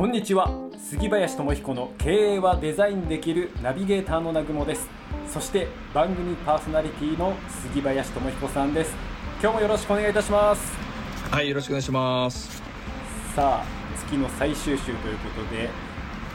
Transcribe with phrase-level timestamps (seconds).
[0.00, 0.50] こんにちは。
[0.78, 4.88] 杉林智彦の経営はデザインできるナビゲーターの南雲です。
[5.28, 7.34] そして番組パーソナリティの
[7.70, 8.94] 杉林智彦さんです。
[9.42, 10.72] 今日もよろしくお願いいたします。
[11.30, 12.62] はいよろしくお願いします。
[13.36, 15.68] さあ月の最終週ということで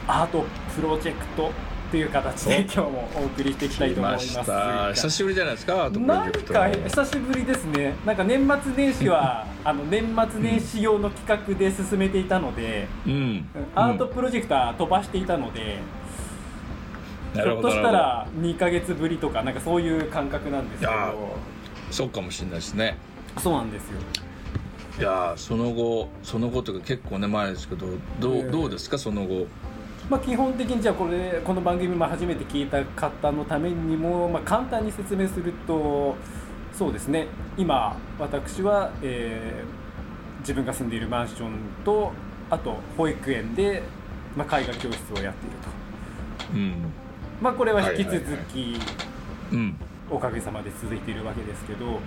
[0.06, 0.44] アート
[0.76, 1.50] プロジェクト
[1.90, 4.30] という形で今日もお送りしていきたいと思います。
[4.94, 7.94] 久しぶりじゃないですかなんか久しぶりですね。
[8.04, 15.78] なんか年末年始はあの年末年始用の企画で進めていたので、うん、アートプロジェクター飛ばしていたので、
[17.34, 20.92] うん、ひょっとしたら2か月ぶりとかなんかそういう感覚なんですけど。
[21.90, 22.96] そうかもしれないですね。
[23.38, 23.98] そうなんですよ。
[24.98, 27.86] いやその後その後というか結構ね前ですけど
[28.18, 29.46] どうえー、どうですかその後？
[30.08, 36.14] まあ、基本的にじゃあこれこの番組も初めて聞いた方のためにも、まあ、簡単に説明すると
[36.72, 37.26] そうですね。
[37.56, 41.52] 今私は、えー、自分が住んでいるマンション
[41.84, 42.12] と
[42.50, 43.82] あと保育園で、
[44.36, 45.74] まあ、絵画教室をやっていると、
[46.54, 46.74] うん。
[47.40, 48.20] まあ、これは引き続
[48.52, 48.78] き、
[50.10, 51.98] おかげさまで続いているわけですけど、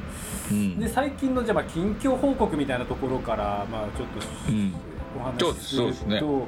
[0.51, 4.73] うん、で最近のじゃあまあ近況報告みたいなところから、まあ、ちょっと、うん、
[5.19, 6.47] お話しすると。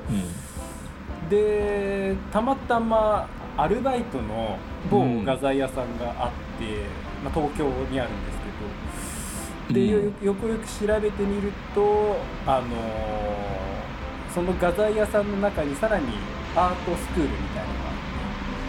[1.36, 4.58] ねでたまたまアルバイトの
[4.90, 6.86] 某画材屋さんがあって、
[7.24, 9.74] まあ、東京にあるんですけど。
[9.74, 16.08] で、よよくよく調べてみると、あのー、その画材屋さんの中にさらに
[16.56, 17.94] アートスクールみたいなのがあ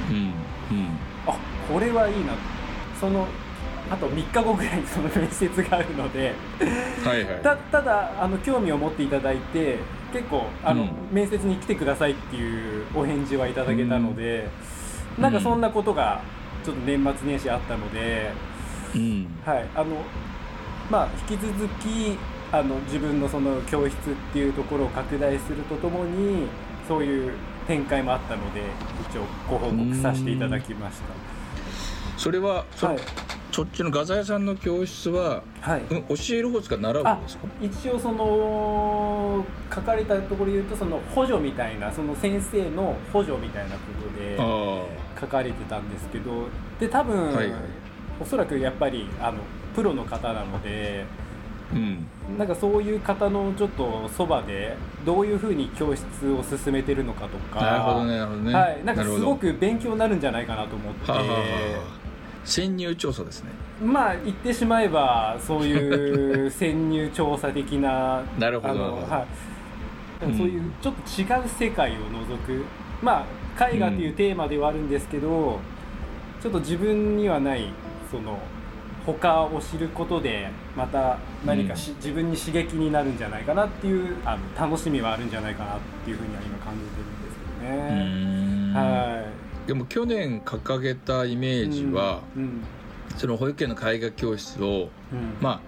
[0.05, 0.79] って、うん。
[0.79, 0.89] うん、
[1.27, 1.39] あ
[1.73, 2.35] これはいいな。
[3.01, 3.27] その
[3.91, 6.35] あと3日後ぐらいにその面接があるので。
[7.05, 9.79] はい、たただあの興味を持っていただいて
[10.13, 14.49] 結構あの、うん、面接に来てくださいっていうお返事はいただけたので、
[15.17, 16.21] うん、なんかそんなことが
[16.65, 18.31] ちょっと年末年始あったので、
[18.95, 19.69] うん、はい。
[19.75, 19.97] あの
[20.91, 22.19] まあ引き続き
[22.53, 23.99] あの自分のその教室っ
[24.33, 26.47] ていうところを拡大するとともに
[26.87, 27.33] そういう
[27.67, 28.61] 展開もあったので
[29.11, 31.33] 一応ご報告させていただきました。
[32.19, 32.99] それは、はい、
[33.53, 37.47] そっちの画材屋さんの教室は、はい、うん、教える方ですか習う方ですか？
[37.61, 44.37] 一応その書かれたところで言うとその補助みたいなその先生の補助みたいなことで
[45.21, 46.49] 書かれてたんですけど
[46.81, 47.61] で多分、はいはい、
[48.21, 49.39] おそらくやっぱりあの
[49.75, 51.05] プロの方なので。
[51.73, 54.77] うん、なんかそういう方のちょっとそばで
[55.07, 61.11] どういうふうに教室を進めてるのかとかなるほどねなるほどね、はい、なんかすごく勉強になるんじゃないかなと思って。
[61.11, 62.02] ははは
[62.45, 63.51] 潜入調査ですね。
[63.83, 69.27] まあ言ってしまえばそういう潜入調査的な なるほど、は
[70.21, 72.65] い、そういうちょっと違う世界を覗く、
[73.03, 73.25] ま
[73.59, 75.57] あ絵画というテーマではあるんですけど、うん、
[76.41, 77.69] ちょっと自分にはない
[78.11, 78.39] その
[79.05, 88.73] 他を知ることでまた何かし、うん、自分に刺激になるんじゃないかなっていうあの楽しみはあるんじゃないかなっていうふうには今感じてるんですけどね。
[88.75, 92.65] はいでも去年掲げたイメージは、うんうん、
[93.17, 95.61] その保育園の絵画教室を、うん、まあ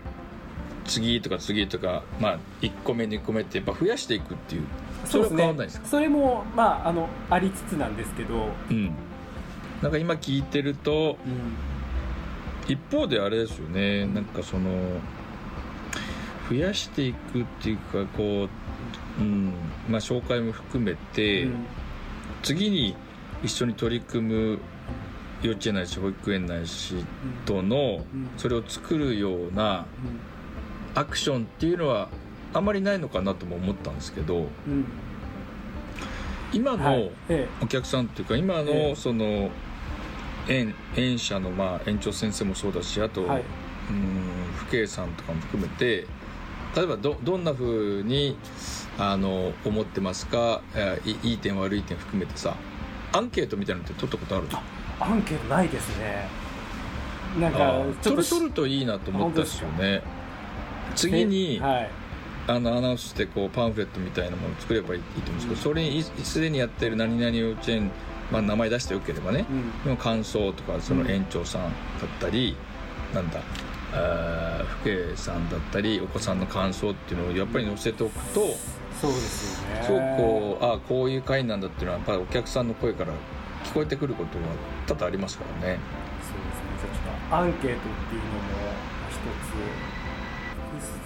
[0.86, 4.62] 次とか次とか、まあ、1個目2個目ってやっぱ増やしていくっていう。
[5.04, 5.86] それは変わんないですか？
[5.86, 8.92] それも、まあ、あのありつつなんですけど、うん、
[9.80, 11.16] なんか今聞いてると、
[12.68, 14.06] 一方であれですよね。
[14.06, 14.70] なんかその
[16.50, 18.48] 増やしていくっていうかこ
[19.18, 19.52] う、うん。
[19.88, 21.46] まあ、紹介も含めて、
[22.42, 22.96] 次に
[23.44, 24.58] 一緒に取り組む
[25.42, 26.94] 幼稚園ないし保育園ないし
[27.44, 28.04] との
[28.38, 29.86] それを作るような
[30.94, 32.08] アクションっていうのは
[32.54, 34.46] あんまりないのかなとも思ったんですけど、
[36.52, 37.10] 今の
[37.60, 39.50] お客さんっていうか今のその
[40.48, 43.42] 園園舎のまあ園長先生もそうだしあと、うん
[44.70, 46.06] 父兄さんとかも含めて
[46.74, 48.38] 例えばどどんなふうに
[48.98, 50.62] あの思ってますか？
[51.04, 52.56] いい点悪い点含めてさ
[53.14, 54.46] アンケートみたいなのって取ったことある
[55.00, 56.28] アンケートないですね。
[57.38, 60.02] なんかちょっと取るといいなと思ったですよね。
[60.94, 61.90] 次に、はい、
[62.46, 67.90] あのアナウンスしてこうパンフレットみたいなものを作ればいいと思うんですけど、うん、それにすでにやってる何々幼稚園、
[68.30, 69.46] まあ、名前出してよければね、
[69.84, 71.72] うん、の感想とかその園長さんだっ
[72.20, 72.56] たり、
[73.10, 73.40] うん、なんだ
[74.82, 78.56] 父兄さんだったりお子さんの感想っていうのをやっぱり載せておくと
[79.00, 79.82] そうですよね。
[79.82, 83.12] すごくこうあこういう会なんだっていうのはやっぱりお客さんの声から
[83.64, 84.44] 聞こえてくることは
[84.86, 85.78] 多々ありますからね。
[86.22, 86.74] そうですね。
[86.80, 88.40] じゃあちょっとアンケートっていうのも
[89.10, 89.16] 一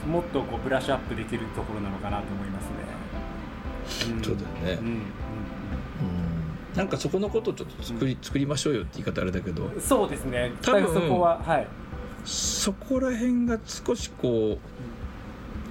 [0.05, 2.65] つもっとこうブラッシュアップできるところなのかなと思います
[4.11, 4.79] ね、うん、そうだよね。
[4.81, 5.03] うん、うん。
[6.75, 9.71] なんかそこのことをちょっと作り,、作りましょうよって言い方あれだけど。
[9.81, 10.53] そうですね。
[10.63, 11.67] 多分そこははい。
[12.25, 14.59] そこら辺が少しこう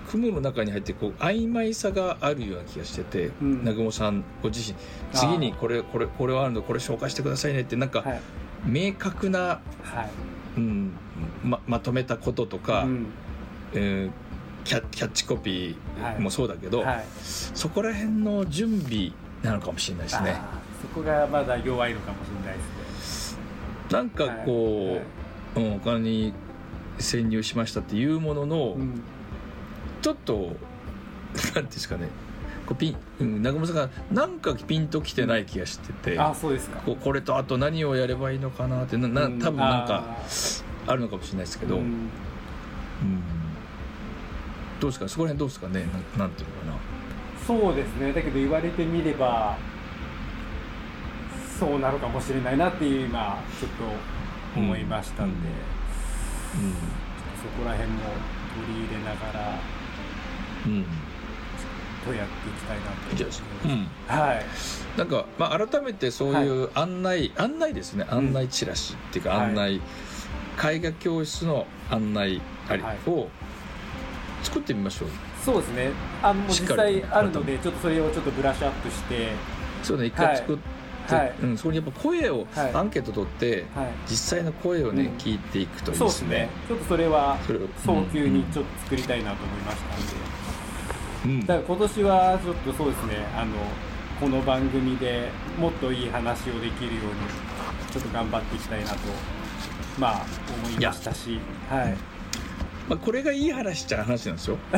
[0.10, 3.60] 雲の中に入ってこう曖昧さがあるような気がしてて、うん。
[3.60, 4.78] 南雲さんご自身
[5.14, 8.22] 次にこれこれこれはあるのこれ紹介してくださいねってなんかはい。
[8.66, 9.62] 明確な、は
[10.04, 10.10] い。
[10.58, 10.92] うん
[11.44, 13.06] ままとめたこととか、うん。
[13.74, 14.12] えー
[14.64, 17.06] キャキャッチコピーもそうだけど、はい。
[17.22, 20.36] そこら辺の準備なのかもしれないですね。
[20.82, 22.64] そこがまだ弱いのかもしれないで
[23.02, 23.40] すね。
[23.90, 25.00] なんかこ
[25.56, 26.34] う、うん、お金に
[27.00, 29.02] 潜入しましたっていうものの、うん
[30.08, 32.08] ちょっとなんていうんですかね。
[32.66, 36.80] こうピン、うん、中村さんがなんかピンときてない気がしてて、あそうですか。
[36.80, 39.40] こうこれとあと何をやればいいのかなってななうん。
[39.40, 40.16] 多分なんか
[40.88, 41.88] あるのかもしれないですけど、ううん。
[41.88, 42.10] ん
[44.80, 45.10] どうですか？
[45.10, 45.82] そこら辺どうですかね？
[45.82, 46.78] なんなんていうのかな。
[47.46, 48.14] そうですね。
[48.14, 49.58] だけど言われてみれば
[51.60, 53.84] そうなのかもしれないなっていう今ちょっと
[54.58, 55.50] 思いましたんで、
[57.42, 58.00] そこら辺も
[58.66, 59.60] 取り入れながら
[60.66, 60.86] うん、うん。
[62.08, 63.76] とやっていきたいなとじゃ思い
[64.10, 64.46] あうんはい。
[64.98, 68.06] なんか、まあ、改めてそういう案内、案内ですね。
[68.10, 69.48] 案内チラシっていうかはい。
[69.48, 69.82] 案内、
[70.74, 73.10] 絵画教室の案内ありはい。
[73.10, 73.28] を
[74.44, 75.10] 作ってみましょう。
[75.44, 75.92] そうですね。
[76.22, 79.30] あのもう実際あるのでちょっとそれをちょっとブラッシュアップして。
[79.84, 80.58] そうね一回作っ
[81.08, 81.34] て、はい。
[81.42, 82.74] うん、そこにやっぱ声を、はい。
[82.74, 83.88] アンケート取ってはい。
[84.08, 85.18] 実際の声をね、うん。
[85.18, 86.50] 聞いていくといいそうでねですすね。
[86.68, 87.38] ちょっとそれは
[87.86, 90.27] 早急にちょっっと作りたいなと思いましたんで、と、
[91.28, 91.40] うん。
[91.42, 93.54] だから今年はちょっとそうですねあの
[94.20, 95.30] この番組で
[95.60, 98.98] もっといい話をできるようにちょっと頑張っていきたいなと
[100.00, 100.26] まあ
[100.64, 101.40] 思いましたし
[101.70, 102.18] はい。
[102.88, 104.58] まあ、これがいい話っちゃ話なんですよ。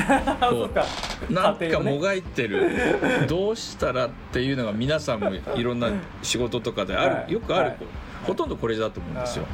[1.29, 5.91] なんかもがいてる、どうしたらっていうのが皆さんもいろんな
[6.23, 7.31] 仕事とかである、はい。
[7.31, 7.77] よくある、はい。
[8.25, 9.51] ほとんどこれだと思うんですよ、はい。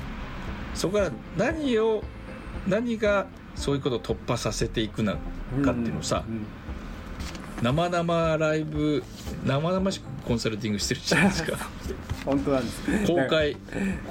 [0.74, 2.02] そこから何を
[2.66, 3.26] 何が
[3.56, 5.22] そういうことを突破させていくのかっ
[5.74, 6.24] ていうのをさ、
[7.62, 9.04] 生々ライブ
[9.46, 11.58] 生々しくコンサルティングしてるじゃないですか。
[12.26, 13.08] 本当なんです。
[13.08, 13.56] 公開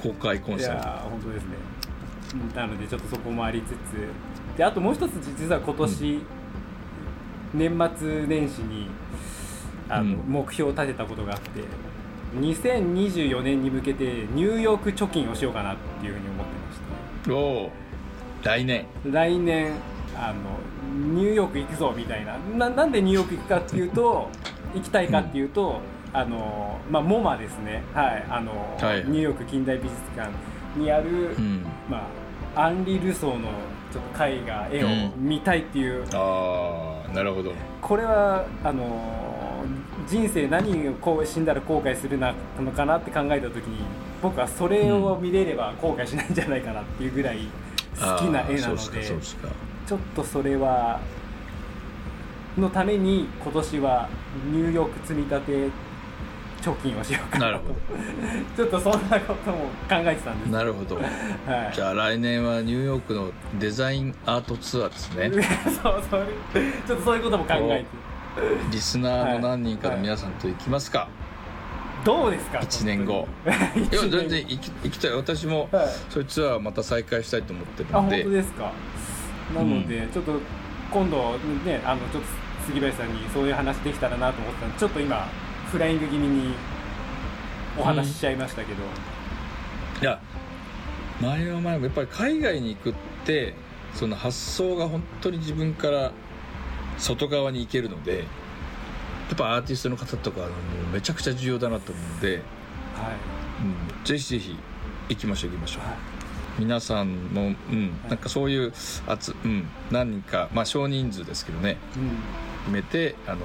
[0.01, 0.77] 公開コンいサル。
[0.77, 1.49] やー本当ですね。
[2.33, 4.57] うんなのでちょっとそこもありつつ。
[4.57, 6.19] であともう一つ実は今年、
[7.53, 8.87] 年末年始に
[9.89, 10.17] あの、うん。
[10.27, 11.61] 目標を立てたことがあって
[12.39, 17.31] 2024年に向けてニューヨーク貯金をしようかなっていうふうに思ってまして。
[17.31, 17.71] おお
[18.43, 18.85] 来年。
[19.05, 19.71] 来年
[20.17, 22.37] あのニューヨーク行くぞみたいな。
[22.57, 24.29] ななんでニューヨーク行くかっていうと
[24.73, 25.79] 行きたいかっていうと、
[26.13, 27.83] あのまあ、モマですね。
[27.93, 28.25] はい。
[28.29, 29.03] あの、はい。
[29.05, 30.31] ニューヨーク近代美術館
[30.77, 31.65] にある、うん。
[31.89, 32.07] ま
[32.55, 33.49] あ、アンリ・ルソーの
[33.91, 37.53] ちょっと絵画絵を見たいっていう、ああなるほど。
[37.81, 39.63] これはあの
[40.07, 43.79] 人生何をこう死んだら後悔するなのかなって考えた時に
[44.21, 47.47] 僕はそれを見れれば後悔しないんじゃないかなっていうぐらい
[47.97, 48.99] 好きな絵なので。
[48.99, 49.47] うですか
[49.87, 50.99] ちょっとそれは
[52.57, 54.09] のために今年は
[54.51, 55.51] ニューヨーク積み立て
[56.61, 57.51] 貯金をしようかなと。
[57.51, 57.63] なるほ
[58.57, 60.49] ちょっとそんなことも考えてたんです。
[60.49, 60.95] なるほど。
[60.95, 61.05] はい。
[61.73, 65.29] じゃあ来年はニューヨークのデザインアートツアーですね。
[65.83, 66.23] そうそれ
[66.87, 67.85] ちょっとそういうことも考えて。
[68.71, 71.07] リスナーの何人かの皆さんと行きますか、
[72.03, 73.27] どうですか？1年後。
[73.75, 75.11] 一いや全然行き行きたい。
[75.13, 75.87] 私もはい。
[76.09, 78.71] そういうツアーまた再開したいと思ってるあ本ので当ですか？
[79.53, 80.39] なので、ちょっと
[80.91, 82.29] 今度ねあのちょっと
[82.65, 85.27] 杉林さんにそういう話できたらなと思ったんでちょっと今
[85.71, 86.53] フライング気味に
[87.77, 88.83] お話ししちゃいましたけど、
[90.01, 90.19] いや
[91.21, 92.93] 前は前もやっぱり海外に行くっ
[93.25, 93.53] て
[93.93, 96.11] その発想が本当に自分から
[96.97, 98.23] 外側に行けるのでや
[99.33, 100.49] っぱアーティストの方とかもう
[100.93, 102.41] めちゃくちゃ重要だなと思うんで、はい。
[103.97, 104.57] うん、ぜひぜひ
[105.09, 106.24] 行きましょう行きましょう、はい
[106.57, 108.73] 皆さんも、うん、なんかそういう
[109.07, 111.77] あつ、うん、何人か、まあ、少人数ですけどね。
[111.97, 112.11] うん。
[112.65, 113.41] 決めてあの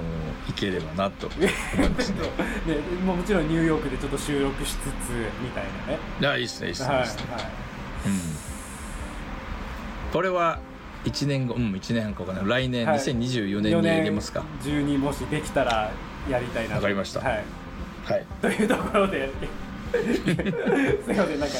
[0.47, 1.27] 行ければなと。
[1.27, 2.17] 思いますね
[2.65, 2.75] で
[3.05, 4.79] もうもちろんニューヨークでちょっと収録しつつ
[5.43, 5.99] みたいなね。
[6.19, 7.33] いやいいですねいいですね,、はいいいですね。
[7.33, 7.43] はい。
[7.43, 8.19] うん、
[10.11, 10.59] これは
[11.05, 12.41] 1年後うん1年半かな。
[12.41, 12.97] い来年、はい。
[12.97, 14.39] 2024年に入れますか。
[14.39, 15.91] 4年中にもしできたら
[16.29, 16.75] やりたいなと。
[16.77, 17.19] わかりました。
[17.19, 17.43] はい、
[18.05, 18.25] はい。
[18.41, 19.29] というところで
[19.91, 21.55] すいませんなんか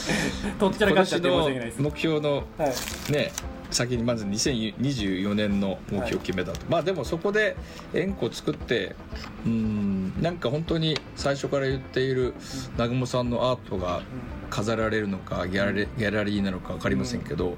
[0.59, 1.81] とっちゃら今かっちゃって申し訳ないです。
[1.81, 2.67] 目標のは
[3.09, 3.31] いね
[3.71, 7.55] 先にまず2024年の目標を決めたと、まあでもそこで
[7.93, 8.97] 円弧作って
[9.45, 12.33] うんなんか本当に最初から言っている
[12.73, 14.01] 南雲さんのアートが
[14.49, 17.55] 飾られるのかギャラリギャラリーなのか分かりませんけど、うん。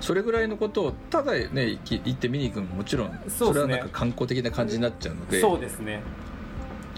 [0.00, 5.40] それぐらいのことをただね行って見に行くのももちろんそれはなんか観光的な感じになっちゃうので。
[5.40, 6.02] そうですね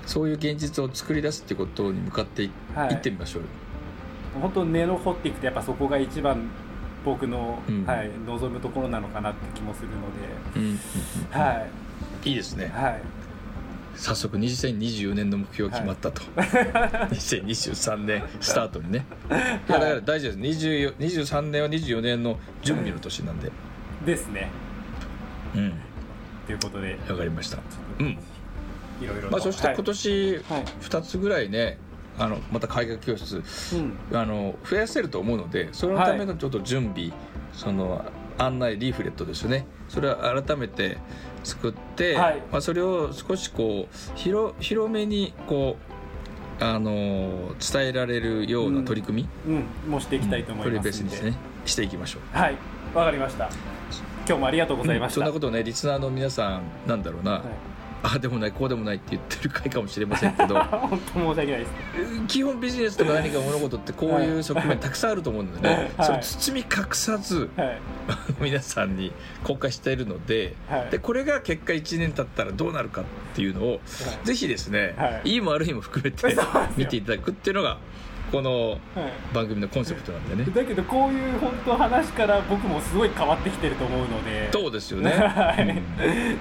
[0.07, 2.95] そういう現実を作り出すってことに向かってい,、はい。
[2.95, 3.49] ってみましょうよ。
[4.41, 6.49] 本当根の掘っていくとやっぱそこが一番
[7.05, 7.85] 僕の、うん。
[7.85, 9.95] はい、望むところなのかなって気もするの
[10.57, 11.67] うんうんで、は
[12.25, 12.29] い。
[12.29, 12.71] いいですね。
[12.75, 13.01] はい。
[13.97, 19.07] 早速2024年の目標決まったと、 2023年スタートにね。
[19.31, 19.33] い。
[19.73, 20.39] やだから大事です。
[20.39, 23.51] 24 23年は24年の準備の年なんで。
[24.05, 24.51] ですね。
[25.55, 25.73] うん。
[26.47, 26.99] ということで。
[27.09, 27.59] わかりました。
[28.01, 28.19] うん
[29.01, 29.33] いろいろと。
[29.33, 30.65] まあそして今年はい。
[30.81, 31.79] 2つぐらいね
[32.19, 33.43] あのまた絵画教室
[33.75, 33.99] うん。
[34.17, 37.13] あの増やせると思うのでそれのためのちょっと準備、
[37.53, 38.05] その
[38.39, 39.67] 案内リーフレットですよね。
[39.89, 40.99] それを改めて
[41.45, 42.43] 作って、はい。
[42.51, 45.77] まあ、それを少しこう広広めにこ
[46.61, 49.91] うあの伝えられるような取り組み、うん。
[49.91, 51.37] もうしていきたいと思いこれますんで、ベースにしてね。
[51.67, 52.37] していきましょう。
[52.37, 52.57] はい。
[52.95, 53.49] わかりました。
[54.27, 57.43] 今日もありがとうございました、そんなことをねリスナーの皆さんなんだろうな、はい
[58.07, 60.55] ああでもないこうでもないって言ってる回かもしれませんけど。
[60.63, 61.73] 本当申し訳ないです。
[62.29, 66.07] 基本ビジネスとか何か物事ってこういう側面たくさんあると思うんでね、はい。
[66.07, 67.79] それ包み隠さずはい。
[68.41, 70.91] 皆さんに公開しているので,、はい。
[70.91, 73.81] でこれが結果1年経ったらどうなるかっていうのを、
[74.23, 75.31] ぜひですね、はい。
[75.31, 76.37] い、いも悪いも含めて
[76.77, 77.79] 見ていただくっていうのが
[78.33, 78.79] このはい。
[79.35, 80.45] 番組のコンセプトなんでね。
[80.55, 84.51] だけどこういう本当話から僕もすごい変わってきてると思うので。
[84.53, 85.83] そうですよね、 はい、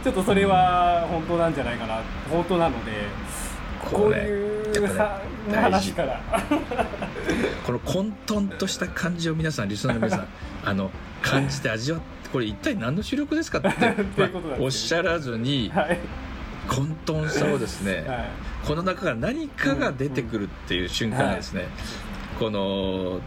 [0.04, 2.00] ちょっとそれは本当なんじゃないかな。
[2.30, 2.92] 本当なので。
[3.84, 4.82] こういう
[5.48, 6.22] ね話から。
[7.66, 10.28] この混沌とした感じを皆さんリスナーの皆さん
[10.64, 10.90] あの
[11.22, 16.00] 感じて味わってこれ一体何の主力ですかって、ていうことなんですよおっしゃらずにはい、
[16.68, 18.30] 混沌さをですね、はい、
[18.66, 21.66] この中から何かが出てくるっていう瞬間がですね、
[22.40, 23.20] この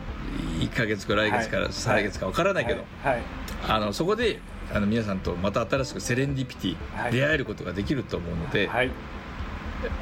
[0.61, 1.73] 1か月か来月からはい。
[1.73, 3.23] 再来月か分からないけど、はい。
[3.67, 4.41] あのそこで
[4.75, 7.13] あの皆さんとまた新しくセレンディピティ、はい。
[7.13, 8.91] 出会えることができると思うので、はい。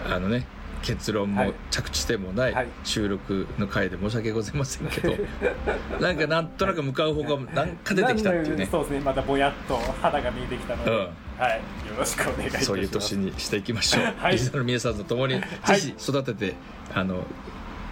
[0.08, 0.46] あのね
[0.86, 1.54] 結論もはい。
[1.70, 2.68] 着地点もないはい。
[2.84, 5.14] 収録の回で申し訳ございませんけど、
[6.00, 8.68] なんかなんとなく向かう方向がなんか出てきたっていうね。
[8.70, 9.00] そうですね。
[9.00, 10.98] またぼやっと肌が見えてきたので、うん。
[10.98, 11.56] はい。
[11.56, 12.64] よろしくお願いします。
[12.66, 14.32] そういう年にしていきましょう、 はい。
[14.32, 15.80] リスナーの皆さんと共にぜはい。
[15.80, 16.54] ひ育てて、
[16.94, 17.24] あの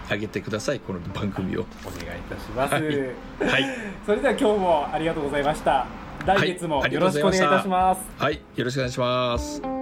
[0.09, 0.79] 上げてください。
[0.79, 1.65] この番組を。
[1.83, 2.83] お願いいたします、はい。
[3.51, 3.77] はい。
[4.05, 5.85] それでは今日もありがとうございました。
[6.25, 8.41] 来月もよろしくお願いいたします、はい。
[8.55, 9.74] よろしくお願いします